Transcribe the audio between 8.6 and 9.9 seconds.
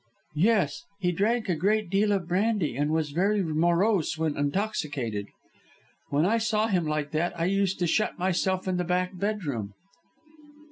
in the back bedroom."